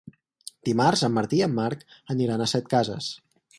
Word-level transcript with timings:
Dimarts 0.69 1.03
en 1.09 1.13
Martí 1.17 1.37
i 1.41 1.45
en 1.49 1.53
Marc 1.59 1.85
aniran 2.17 2.41
a 2.47 2.51
Setcases. 2.57 3.15